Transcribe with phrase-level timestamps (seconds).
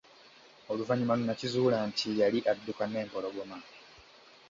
[0.71, 3.57] Oluvanyuma n'akizuula nti, yali adduka n'empologoma.